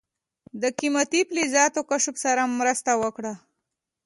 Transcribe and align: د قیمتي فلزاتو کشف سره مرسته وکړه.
د 0.61 0.63
قیمتي 0.79 1.21
فلزاتو 1.29 1.81
کشف 1.89 2.15
سره 2.25 2.41
مرسته 2.59 2.91
وکړه. 3.01 3.33